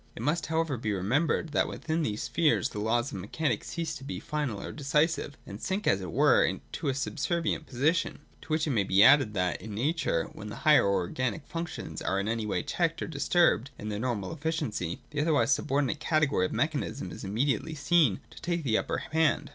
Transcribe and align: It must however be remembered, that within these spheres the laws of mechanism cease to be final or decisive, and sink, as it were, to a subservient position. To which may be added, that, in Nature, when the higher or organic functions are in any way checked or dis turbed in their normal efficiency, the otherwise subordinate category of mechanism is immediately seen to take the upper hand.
It 0.15 0.23
must 0.23 0.47
however 0.47 0.77
be 0.77 0.93
remembered, 0.93 1.49
that 1.49 1.67
within 1.67 2.01
these 2.01 2.23
spheres 2.23 2.69
the 2.69 2.79
laws 2.79 3.11
of 3.11 3.19
mechanism 3.19 3.61
cease 3.61 3.93
to 3.97 4.03
be 4.03 4.19
final 4.19 4.59
or 4.59 4.71
decisive, 4.71 5.37
and 5.45 5.61
sink, 5.61 5.85
as 5.85 6.01
it 6.01 6.11
were, 6.11 6.57
to 6.71 6.87
a 6.89 6.95
subservient 6.95 7.67
position. 7.67 8.17
To 8.41 8.47
which 8.47 8.67
may 8.67 8.83
be 8.83 9.03
added, 9.03 9.35
that, 9.35 9.61
in 9.61 9.75
Nature, 9.75 10.23
when 10.33 10.47
the 10.49 10.55
higher 10.65 10.87
or 10.87 10.93
organic 11.01 11.45
functions 11.45 12.01
are 12.01 12.19
in 12.19 12.27
any 12.27 12.47
way 12.47 12.63
checked 12.63 12.99
or 13.03 13.07
dis 13.07 13.27
turbed 13.29 13.69
in 13.77 13.89
their 13.89 13.99
normal 13.99 14.33
efficiency, 14.33 15.01
the 15.11 15.21
otherwise 15.21 15.51
subordinate 15.51 15.99
category 15.99 16.47
of 16.47 16.51
mechanism 16.51 17.11
is 17.11 17.23
immediately 17.23 17.75
seen 17.75 18.21
to 18.31 18.41
take 18.41 18.63
the 18.63 18.79
upper 18.79 18.97
hand. 19.11 19.49